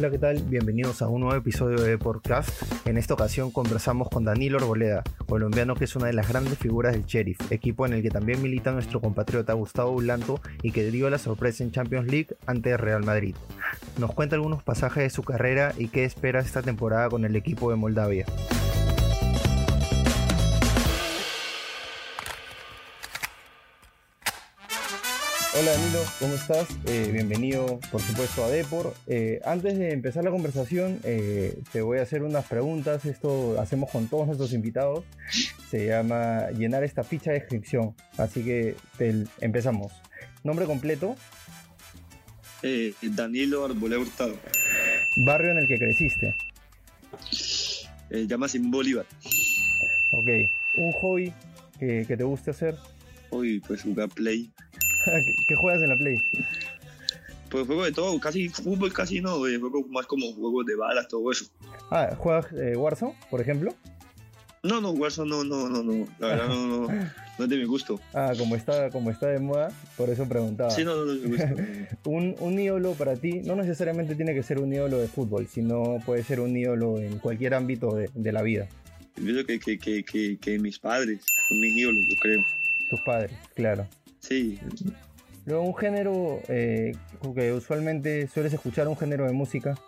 [0.00, 0.42] Hola, ¿qué tal?
[0.44, 2.48] Bienvenidos a un nuevo episodio de Podcast.
[2.86, 6.94] En esta ocasión conversamos con Danilo Arboleda, colombiano que es una de las grandes figuras
[6.94, 11.10] del Sheriff, equipo en el que también milita nuestro compatriota Gustavo Bulanto y que dio
[11.10, 13.34] la sorpresa en Champions League ante Real Madrid.
[13.98, 17.68] Nos cuenta algunos pasajes de su carrera y qué espera esta temporada con el equipo
[17.70, 18.24] de Moldavia.
[25.52, 26.68] Hola Danilo, ¿cómo estás?
[26.86, 28.94] Eh, bienvenido por supuesto a Depor.
[29.08, 33.04] Eh, antes de empezar la conversación, eh, te voy a hacer unas preguntas.
[33.04, 35.04] Esto hacemos con todos nuestros invitados.
[35.68, 37.96] Se llama llenar esta ficha de descripción.
[38.16, 38.76] Así que
[39.40, 39.92] empezamos.
[40.44, 41.16] Nombre completo.
[43.02, 44.36] Danilo Arbolé Hurtado.
[45.16, 46.36] Barrio en el que creciste.
[48.10, 49.06] llama Simón Bolívar.
[50.12, 50.28] Ok.
[50.76, 51.32] ¿Un hobby
[51.80, 52.76] que, te guste hacer?
[53.30, 54.52] Hoy pues jugar play.
[55.46, 56.22] ¿Qué juegas en la Play?
[57.50, 61.32] Pues juego de todo, casi fútbol casi no, juego más como juegos de balas, todo
[61.32, 61.46] eso.
[61.90, 63.74] Ah, ¿juegas eh, Warzone, por ejemplo?
[64.62, 66.88] No, no, Warzone no, no, no, no, la verdad no, no,
[67.38, 67.98] no es de mi gusto.
[68.14, 70.70] Ah, como está, como está de moda, por eso preguntaba.
[70.70, 72.00] Sí, no, no, no es de mi gusto.
[72.10, 75.98] un, un ídolo para ti, no necesariamente tiene que ser un ídolo de fútbol, sino
[76.06, 78.68] puede ser un ídolo en cualquier ámbito de, de la vida.
[79.16, 82.44] Yo que, que, que, que, que mis padres son mis ídolos, yo creo.
[82.88, 83.86] Tus padres, claro.
[84.20, 84.58] Sí.
[85.46, 86.92] Luego, un género eh,
[87.34, 89.78] que usualmente sueles escuchar, un género de música.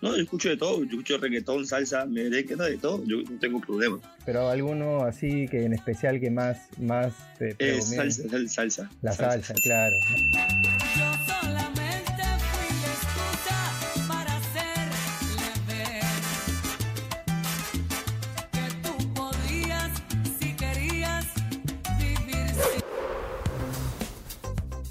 [0.00, 0.78] No, yo escucho de todo.
[0.78, 3.04] Yo escucho reggaetón, salsa, merengue, de todo.
[3.04, 3.98] Yo no tengo problema.
[4.24, 8.90] Pero alguno así que en especial que más, más te eh, salsa, salsa.
[9.02, 9.96] La salsa, claro.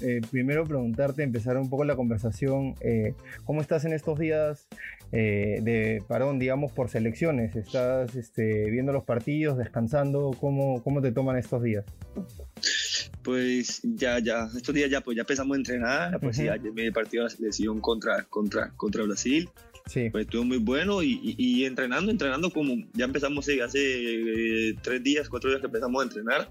[0.02, 3.14] Eh, primero preguntarte, empezar un poco la conversación, eh,
[3.44, 4.66] ¿cómo estás en estos días
[5.12, 7.54] eh, de parón, digamos, por selecciones?
[7.54, 10.36] ¿Estás este, viendo los partidos, descansando?
[10.40, 11.84] ¿Cómo, ¿Cómo te toman estos días?
[13.22, 16.92] Pues ya, ya, estos días ya, pues ya empezamos a entrenar, pues ya me he
[16.92, 19.48] partido la selección contra, contra, contra Brasil.
[19.86, 20.10] Sí.
[20.10, 25.50] Pues estuvo muy bueno y, y, entrenando, entrenando como ya empezamos hace tres días, cuatro
[25.50, 26.48] días que empezamos a entrenar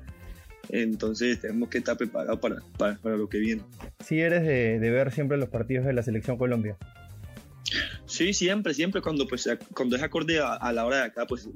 [0.72, 3.62] entonces tenemos que estar preparados para, para, lo que viene.
[4.00, 6.78] Sí, eres de, de, ver siempre los partidos de la Selección Colombia.
[8.06, 11.48] Sí, siempre, siempre cuando pues cuando es acorde a, la hora de acá, pues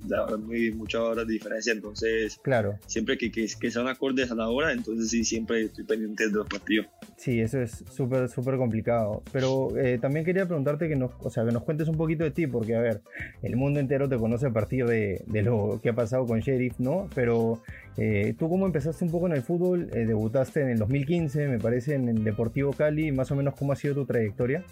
[0.51, 2.77] hay muchas horas de diferencia, entonces claro.
[2.85, 6.33] siempre que, que, que, sean acordes a la hora, entonces sí, siempre estoy pendiente de
[6.33, 6.87] los partidos.
[7.17, 9.23] Sí, eso es súper, súper complicado.
[9.31, 12.31] Pero eh, también quería preguntarte que nos, o sea, que nos cuentes un poquito de
[12.31, 13.01] ti, porque a ver,
[13.41, 16.79] el mundo entero te conoce a partir de, de lo que ha pasado con Sheriff,
[16.79, 17.09] ¿no?
[17.15, 17.61] Pero
[17.97, 21.59] eh, tú cómo empezaste un poco en el fútbol, eh, debutaste en el 2015, me
[21.59, 24.63] parece, en el Deportivo Cali, más o menos cómo ha sido tu trayectoria.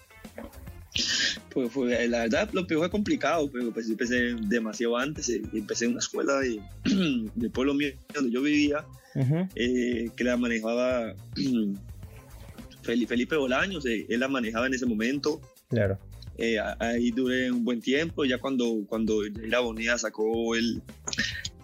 [1.53, 5.29] Pues fue, la verdad, lo peor fue complicado, pero pues empecé demasiado antes.
[5.29, 6.59] Eh, empecé en una escuela de,
[7.35, 8.83] del pueblo mío donde yo vivía,
[9.55, 11.13] eh, que la manejaba
[12.81, 15.41] Felipe Bolaños, eh, él la manejaba en ese momento.
[15.69, 15.99] Claro.
[16.79, 20.81] ahí duré un buen tiempo, ya cuando, cuando la Bonilla sacó el,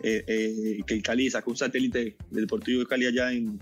[0.03, 3.59] que el Cali sacó un satélite del Deportivo de Cali allá en,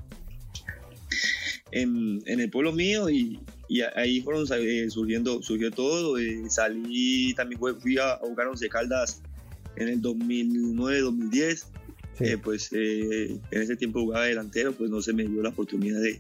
[1.72, 3.40] en, en el pueblo mío y,
[3.70, 6.18] y ahí fueron eh, surgiendo, surgió todo.
[6.18, 9.22] Eh, salí, también fui a, jugar Once Caldas
[9.76, 11.66] en el 2009-2010.
[12.20, 16.20] Eh, pues en ese tiempo jugaba delantero, pues no se me dio la oportunidad de,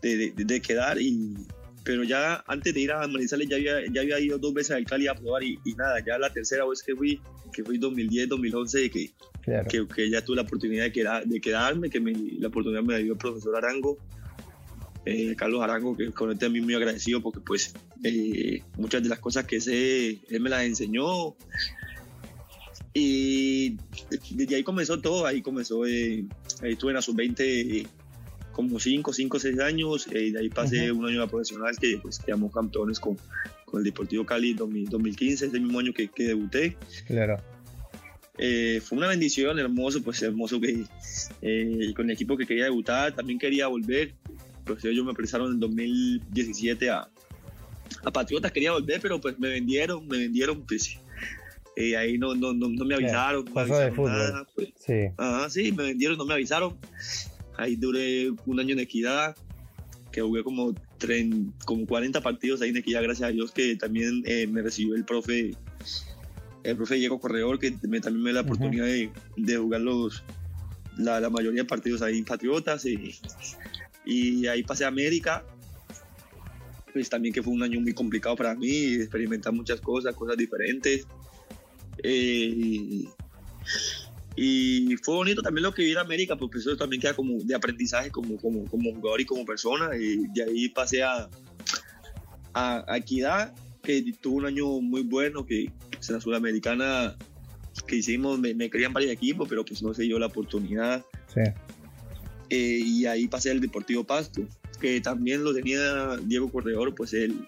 [0.00, 1.00] de, de, quedar.
[1.00, 1.34] Y,
[1.82, 4.86] pero ya antes de ir a Manizales ya había, ya había ido dos veces al
[4.86, 7.20] Cali a probar y, nada, ya la tercera vez que fui,
[7.52, 9.10] que fui 2010-2011, que,
[9.68, 13.12] que, que, ya tuve la oportunidad de, de quedarme, que me, la oportunidad me dio
[13.12, 13.98] el profesor Arango
[15.06, 19.18] eh, Carlos Arango, que con él también muy agradecido porque pues eh, muchas de las
[19.18, 21.36] cosas que sé, él me las enseñó.
[22.94, 23.76] Y
[24.30, 26.24] desde ahí comenzó todo, ahí comenzó, eh,
[26.62, 27.86] ahí estuve en la sub-20
[28.52, 32.20] como 5, 5, 6 años, y de ahí pasé un año a profesional que pues
[32.20, 33.18] quedamos campeones con,
[33.64, 36.76] con el Deportivo Cali 2015, ese mismo año que, que debuté.
[37.08, 37.42] Claro.
[38.36, 40.84] fue una bendición, hermoso, pues hermoso que
[41.94, 44.14] con el equipo que quería debutar, también quería volver,
[44.64, 47.08] pues ellos me prestaron en 2017 a,
[48.04, 50.98] a Patriotas, quería volver, pero pues me vendieron, me vendieron, pues
[51.76, 53.44] y ahí no, no, no, me avisaron.
[53.44, 54.68] no me avisaron nada, pues.
[54.78, 55.08] sí.
[55.16, 56.76] Ajá, sí, me vendieron, no me avisaron.
[57.56, 59.36] Ahí duré un año en Equidad,
[60.12, 60.74] que jugué como,
[61.64, 65.04] como 40 partidos ahí en Equidad, gracias a Dios que también eh, me recibió el
[65.04, 65.56] profe,
[66.62, 70.22] el profe Diego Corredor, que me, también me dio la oportunidad de, de, jugar los,
[70.96, 72.86] la, la, mayoría de partidos ahí en Patriotas.
[72.86, 73.16] Y,
[74.04, 75.44] y ahí pasé a América.
[76.92, 81.06] pues también que fue un año muy complicado para mí, experimentar muchas cosas, cosas diferentes.
[82.02, 83.04] Eh,
[84.36, 87.54] y fue bonito también lo que vi en América, porque eso también queda como de
[87.54, 89.96] aprendizaje como, como, como jugador y como persona.
[89.96, 91.28] Y de ahí pasé a,
[92.52, 95.72] a, Equidad, que tuvo un año muy bueno, que en
[96.08, 97.16] la Sudamericana
[97.86, 101.04] que hicimos, me, querían varios equipos, pero pues no se dio la oportunidad.
[101.32, 101.40] Sí.
[102.50, 104.46] Eh, y ahí pasé al Deportivo Pasto,
[104.80, 107.46] que también lo tenía Diego Corredor, pues él,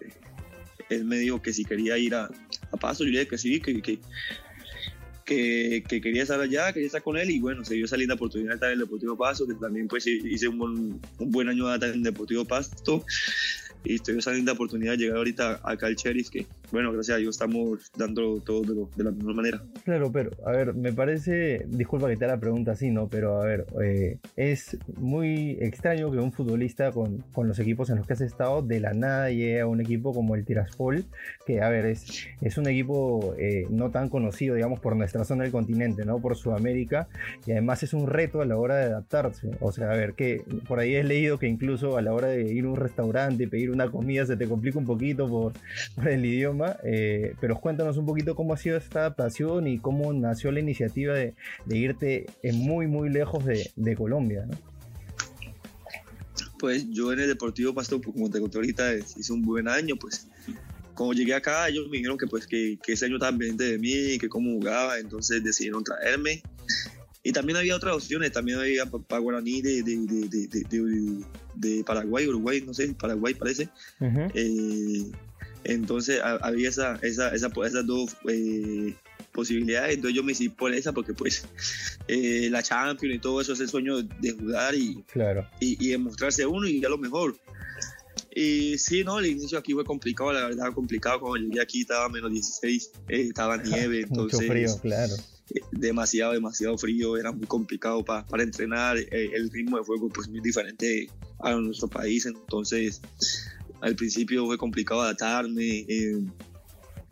[0.89, 2.31] él me dijo que si quería ir a,
[2.73, 3.99] a Pasto, yo le dije que sí, que, que,
[5.27, 8.51] que, quería estar allá, quería estar con él y bueno, se dio esa linda oportunidad
[8.51, 11.69] de estar en el Deportivo Pasto, que también pues hice un buen, un buen año
[11.69, 13.05] de estar en el Deportivo Pasto
[13.85, 17.19] y estoy esa linda oportunidad de llegar ahorita acá al Sheriff, que bueno, gracias a
[17.19, 19.63] Dios estamos dando todo de, la mejor manera.
[19.85, 23.09] Claro, pero a ver, me parece, disculpa que te haga la pregunta así, ¿no?
[23.09, 27.97] Pero a ver, eh, es muy extraño que un futbolista con, con, los equipos en
[27.97, 31.05] los que has estado de la nada llegue a un equipo como el Tiraspol,
[31.47, 35.45] que a ver, es, es un equipo eh, no tan conocido, digamos, por nuestra zona
[35.45, 36.19] del continente, ¿no?
[36.19, 37.09] Por Sudamérica,
[37.47, 39.51] y además es un reto a la hora de adaptarse.
[39.61, 42.53] O sea, a ver, que por ahí he leído que incluso a la hora de
[42.53, 45.53] ir a un restaurante y pedir una comida se te complica un poquito por,
[46.07, 50.53] el idioma, eh, pero cuéntanos un poquito cómo ha sido esta adaptación y cómo nació
[50.53, 51.35] la iniciativa de,
[51.69, 54.47] irte muy, muy lejos de, Colombia,
[56.59, 60.29] Pues yo en el Deportivo Pasto, como te conté ahorita, hice un buen año, pues
[60.97, 64.19] como llegué acá, ellos me dijeron que pues que, ese año estaba pendiente de mí,
[64.19, 66.43] que cómo jugaba, entonces decidieron traerme.
[67.23, 72.95] Y también había otras opciones, también había para Guaraní de, de, Paraguay, Uruguay, no sé,
[72.95, 73.69] Paraguay parece.
[74.01, 75.05] Eh,
[75.73, 78.95] entonces había esa, esa, esa, esas dos eh,
[79.33, 81.47] posibilidades, entonces yo me hice por esa porque pues
[82.09, 85.49] eh, la Champions y todo eso es el sueño de jugar y, claro.
[85.61, 87.37] y, y demostrarse uno y ya lo mejor.
[88.35, 91.21] Y sí, no, el inicio aquí fue complicado, la verdad, complicado.
[91.21, 94.41] Cuando llegué aquí estaba menos 16, estaba nieve, entonces.
[94.41, 95.15] Mucho frío, claro
[95.71, 100.41] demasiado, demasiado frío, era muy complicado para entrenar, eh, el ritmo de juego pues muy
[100.41, 101.09] diferente
[101.41, 103.01] a nuestro país, entonces
[103.81, 106.23] al principio fue complicado adaptarme, eh,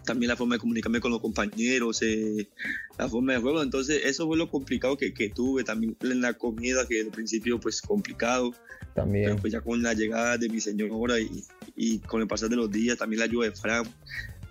[0.05, 2.49] también la forma de comunicarme con los compañeros, eh,
[2.99, 6.35] la forma de juego, entonces eso fue lo complicado que, que, tuve, también en la
[6.35, 8.53] comida que al principio pues complicado,
[8.95, 9.25] también.
[9.25, 11.45] pero pues ya con la llegada de mi señora y,
[11.75, 13.85] y con el pasar de los días, también la ayuda de Fran,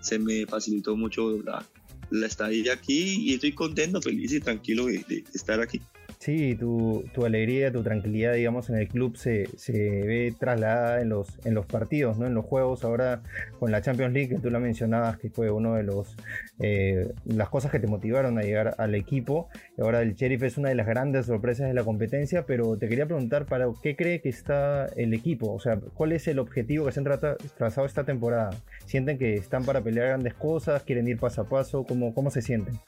[0.00, 1.64] se me facilitó mucho la,
[2.10, 5.80] la estadía aquí y estoy contento, feliz y tranquilo de, estar aquí.
[6.24, 11.10] Sí, tu, tu, alegría, tu tranquilidad, digamos, en el club se, se, ve trasladada en
[11.10, 12.26] los, en los partidos, ¿no?
[12.26, 12.82] En los juegos.
[12.82, 13.20] Ahora
[13.60, 16.16] con la Champions League, que tú la mencionabas, que fue uno de los
[16.60, 19.50] eh, las cosas que te motivaron a llegar al equipo.
[19.76, 23.04] Ahora el Sheriff es una de las grandes sorpresas de la competencia, pero te quería
[23.04, 25.52] preguntar para qué cree que está el equipo.
[25.52, 27.20] O sea, ¿cuál es el objetivo que se han
[27.58, 28.48] trazado esta temporada?
[28.86, 30.84] ¿Sienten que están para pelear grandes cosas?
[30.84, 31.84] ¿Quieren ir paso a paso?
[31.84, 32.80] ¿Cómo, cómo se sienten?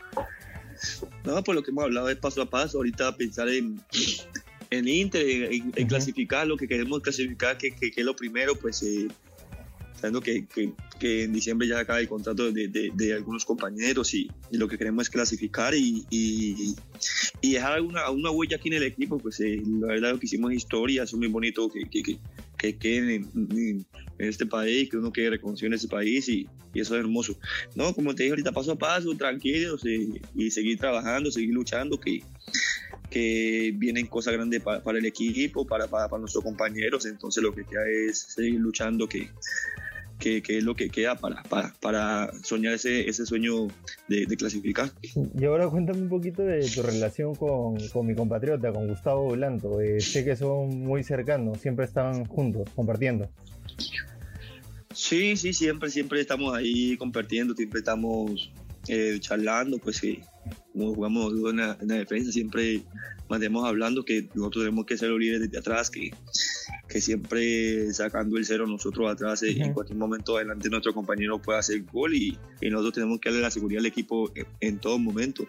[1.25, 2.79] No, por lo que hemos hablado es paso a paso.
[2.79, 3.81] Ahorita pensar en,
[4.71, 9.09] en Inter, en, clasificar lo que queremos clasificar, que, que, es lo primero, pues eh,
[9.95, 10.47] sabiendo que,
[10.99, 15.07] que, en diciembre ya acaba el contrato de, de, algunos compañeros y, lo que queremos
[15.07, 16.75] es clasificar y, y,
[17.41, 20.27] y dejar una, una, huella aquí en el equipo, pues eh, la verdad lo que
[20.27, 22.19] hicimos es historia, es muy bonito que, que,
[22.57, 23.87] que queden en,
[24.19, 27.39] este país, que uno reconocido en ese país y, eso es hermoso.
[27.75, 31.99] No, como te dije ahorita, paso a paso, tranquilos eh, y seguir trabajando, seguir luchando,
[31.99, 32.23] que,
[33.09, 37.65] que vienen cosas grandes para, el equipo, para, para, para, nuestros compañeros, entonces lo que
[37.65, 39.31] queda es seguir luchando, que,
[40.19, 43.69] que, es lo que queda para, para, para soñar ese, ese sueño
[44.09, 44.91] de, clasificar.
[45.39, 49.81] Y ahora cuéntame un poquito de tu relación con, con mi compatriota, con Gustavo Blanco.
[49.81, 53.29] Eh, sé que son muy cercanos, siempre están juntos, compartiendo.
[54.95, 58.51] Sí, sí, siempre, siempre estamos ahí compartiendo, siempre estamos
[58.89, 60.21] eh, charlando, pues sí,
[60.73, 62.83] como jugamos en la, en la defensa, siempre
[63.29, 66.13] mantenemos hablando que nosotros tenemos que ser los líderes desde atrás, que
[66.97, 71.59] que siempre sacando el cero nosotros atrás, eh, en cualquier momento adelante nuestro compañero puede
[71.59, 75.47] hacer gol y, y, nosotros tenemos que darle la seguridad al equipo en, todo momento.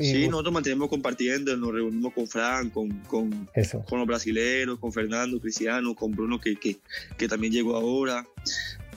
[0.00, 3.48] sí, nosotros mantenemos compartiendo, nos reunimos con Fran, con, con,
[3.88, 6.76] con los brasileños, con Fernando, Cristiano, con Bruno que, que,
[7.18, 8.24] que también llegó ahora.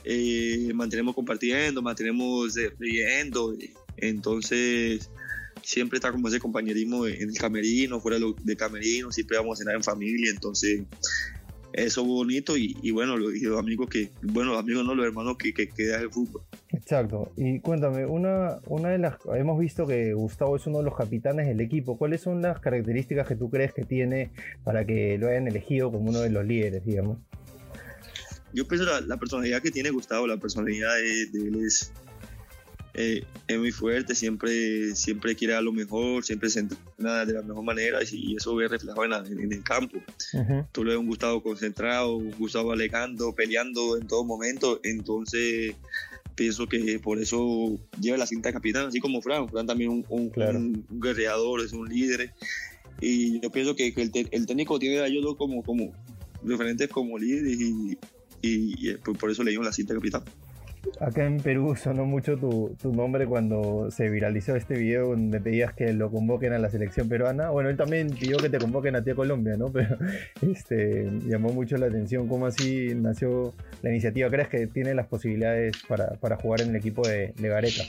[0.03, 3.55] Eh, mantenemos compartiendo, mantenemos eh, riendo,
[3.97, 5.09] entonces
[5.63, 9.75] siempre está como ese compañerismo en el camerino, fuera de camerino, siempre vamos a cenar
[9.75, 10.81] en familia, entonces
[11.73, 15.69] eso es bonito y, bueno, los, amigos que, bueno, amigos no, los hermanos que, que,
[15.69, 16.41] que el fútbol.
[16.69, 17.31] Exacto.
[17.35, 21.47] Y cuéntame, una, una de las, hemos visto que Gustavo es uno de los capitanes
[21.47, 21.97] del equipo.
[21.97, 24.31] ¿Cuáles son las características que tú crees que tiene
[24.63, 27.17] para que lo hayan elegido como uno de los líderes, digamos?
[28.53, 31.91] yo pienso la, la personalidad que tiene Gustavo, la personalidad de, él es,
[32.95, 37.41] eh, es muy fuerte, siempre, siempre quiere dar lo mejor, siempre se entrena de la
[37.41, 39.97] mejor manera y, eso ve reflejado en, en el campo.
[40.71, 45.75] Tú le ves un Gustavo concentrado, un Gustavo alegando, peleando en todo momento, entonces
[46.35, 49.49] pienso que por eso lleva la cinta de capitán, así como Fran.
[49.49, 52.33] Fran también un, un, un, guerreador, es un líder.
[53.01, 55.91] Y yo pienso que, el, el, técnico tiene a ellos como, como
[56.43, 57.97] referentes como líderes y,
[58.41, 60.23] y, por eso le dio la cinta de capitán.
[60.99, 65.73] Acá en Perú sonó mucho tu, tu, nombre cuando se viralizó este video donde pedías
[65.73, 67.49] que lo convoquen a la selección peruana.
[67.49, 69.71] Bueno, él también pidió que te convoquen a ti a Colombia, ¿no?
[69.71, 69.97] Pero
[70.41, 74.29] este, llamó mucho la atención cómo así nació la iniciativa.
[74.29, 77.83] ¿Crees que tiene las posibilidades para, para jugar en el equipo de, de, Gareca?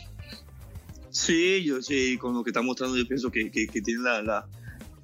[1.11, 4.47] Sí, yo sí, con lo que está mostrando yo pienso que, que, tiene la,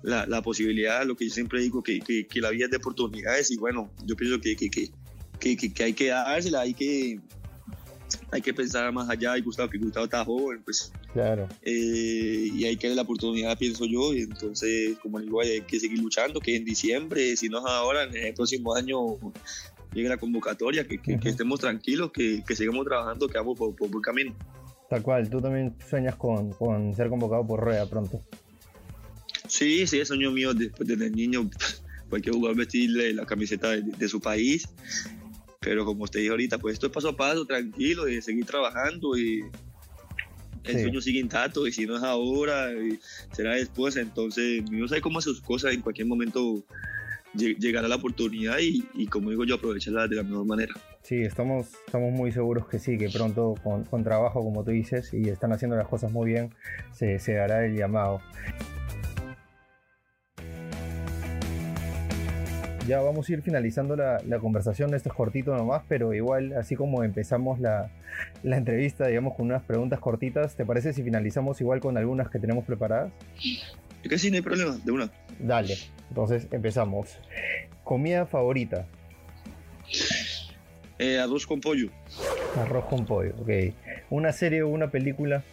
[0.03, 3.51] la, la, posibilidad, lo que yo siempre digo, que, que, la vida es de oportunidades
[3.53, 4.69] y bueno, yo pienso que, que,
[5.57, 7.21] que hay que dársela, hay que
[8.33, 10.93] hay que pensar más allá y Gustavo, que Gustavo está joven, pues.
[11.13, 11.49] Claro.
[11.63, 15.81] Eh, y hay que darle la oportunidad, pienso yo, y entonces, como digo, hay que
[15.81, 18.99] seguir luchando, que en diciembre, si no es ahora, en el próximo año
[19.93, 23.91] llegue la convocatoria, que, que, estemos tranquilos, que, que, sigamos trabajando, que vamos por, por
[23.91, 24.35] buen camino.
[24.89, 28.21] Tal cual, tú también sueñas con, con ser convocado por Rueda pronto.
[29.49, 31.51] Sí, sí, es sueño mío después desde niño,
[32.09, 34.69] cualquier jugador vestirle la camiseta de, de su país
[35.61, 39.17] pero como usted dijo ahorita, pues esto es paso a paso, tranquilo, y seguir trabajando
[39.17, 39.43] y
[40.65, 42.69] el sueño sigue intacto y si no es ahora,
[43.33, 43.97] será después.
[43.97, 46.65] Entonces, no sabe cómo hacer sus cosas, en cualquier momento
[47.35, 50.75] llegará la oportunidad y, como digo yo, aprovecharla de la mejor manera.
[51.03, 55.13] Sí, estamos, estamos muy seguros que sí, que pronto con, con trabajo, como tú dices,
[55.13, 56.55] y están haciendo las cosas muy bien,
[56.93, 58.23] se, se dará el llamado.
[62.91, 64.93] Ya vamos a ir finalizando la, conversación.
[64.95, 67.89] Esto es cortito nomás, pero igual, así como empezamos la,
[68.43, 72.65] entrevista, digamos, con unas preguntas cortitas, ¿te parece si finalizamos igual con algunas que tenemos
[72.65, 73.13] preparadas?
[74.03, 75.09] Que sí, no hay problema, de una.
[75.39, 75.77] Dale,
[76.09, 77.17] entonces empezamos.
[77.85, 78.87] ¿Comida favorita?
[80.99, 81.91] Eh, arroz con pollo.
[82.57, 83.73] Arroz con pollo, ok.
[84.11, 85.45] ¿Una serie o una película?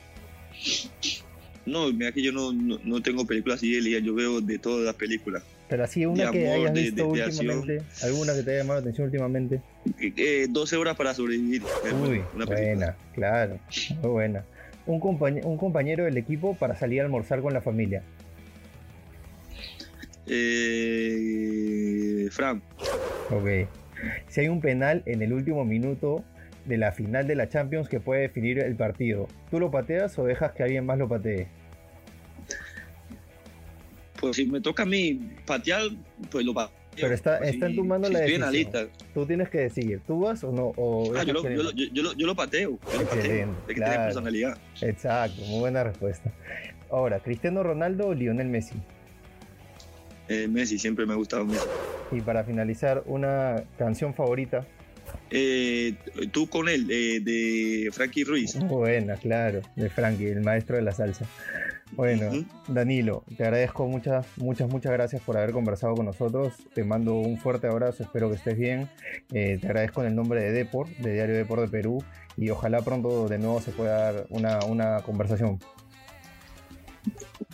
[1.68, 5.44] No, mira que yo no, no, tengo películas Elías, yo veo de todas las películas.
[5.70, 9.62] Pero así una que hayas visto últimamente, alguna que te haya llamado la atención últimamente.
[10.00, 11.62] Eh, 12 horas para sobrevivir.
[12.02, 13.60] Uy, una buena, claro,
[14.02, 14.46] muy buena.
[14.86, 15.02] Un,
[15.44, 18.02] un compañero del equipo para salir a almorzar con la familia.
[20.28, 22.62] Eh, Fran.
[23.30, 23.68] Ok.
[24.28, 26.24] Si hay un penal en el último minuto
[26.66, 30.26] de la final de la Champions que puede definir el partido, ¿tú lo pateas o
[30.26, 31.48] dejas que alguien más lo patee?
[34.28, 35.84] Pues si me toca a mí patear,
[36.30, 36.88] pues lo pateo.
[36.96, 38.52] Pero está, pues está en tu mano la decisión.
[38.52, 38.88] lista.
[39.14, 40.74] Tú tienes que decidir, ¿tú vas o no?
[41.16, 42.80] ah, yo, lo, yo, yo, yo, lo, pateo.
[42.92, 43.56] Yo lo pateo.
[43.68, 44.58] Hay que tener personalidad.
[44.82, 46.32] Exacto, muy buena respuesta.
[46.90, 48.76] Ahora, ¿Cristiano Ronaldo o Lionel Messi?
[50.30, 51.68] Eh, Messi, siempre me ha gustado Messi.
[52.12, 54.66] Y para finalizar, una canción favorita.
[55.30, 55.96] Eh,
[56.32, 58.58] tú con él, eh, de Frankie Ruiz.
[58.60, 61.26] Buena, claro, de Frankie, el maestro de la salsa.
[61.94, 62.32] Bueno,
[62.68, 66.54] Danilo, te agradezco muchas, muchas, muchas gracias por haber conversado con nosotros.
[66.74, 68.90] Te mando un fuerte abrazo, espero que estés bien.
[69.32, 72.04] Eh, te agradezco en el nombre de Deport, de Diario Deport de Perú,
[72.36, 75.60] y ojalá pronto de nuevo se pueda dar una, una conversación.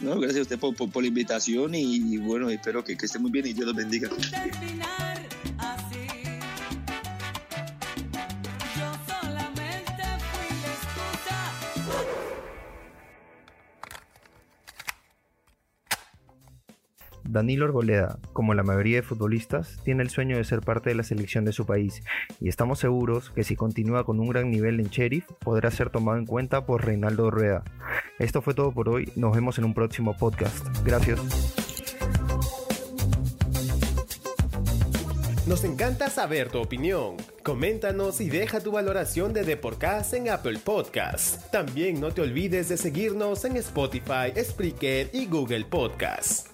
[0.02, 3.32] No, gracias a usted por, por, la invitación y, bueno, espero que, que esté muy
[3.32, 4.10] bien y Dios los bendiga.
[17.34, 21.02] Danilo Arboleda, como la mayoría de futbolistas, tiene el sueño de ser parte de la
[21.02, 22.04] selección de su país
[22.40, 26.20] y estamos seguros que si continúa con un gran nivel en Sheriff podrá ser tomado
[26.20, 27.64] en cuenta por Reinaldo Rueda.
[28.20, 30.64] Esto fue todo por hoy, nos vemos en un próximo podcast.
[30.86, 31.20] Gracias.
[35.48, 37.18] Nos encanta saber tu opinión.
[37.42, 41.50] Coméntanos y deja tu valoración de Deporcast en Apple Podcasts.
[41.52, 46.50] También no te olvides de seguirnos en Spotify, Spreaker y Google Podcasts.